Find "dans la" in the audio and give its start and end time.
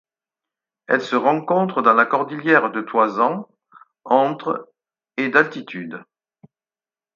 1.83-2.07